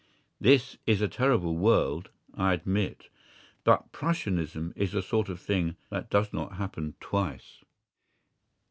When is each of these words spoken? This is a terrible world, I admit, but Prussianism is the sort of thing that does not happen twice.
This 0.39 0.77
is 0.87 0.99
a 0.99 1.07
terrible 1.07 1.55
world, 1.55 2.09
I 2.33 2.53
admit, 2.53 3.09
but 3.63 3.91
Prussianism 3.91 4.73
is 4.75 4.93
the 4.93 5.03
sort 5.03 5.29
of 5.29 5.39
thing 5.39 5.75
that 5.91 6.09
does 6.09 6.33
not 6.33 6.53
happen 6.53 6.95
twice. 6.99 7.63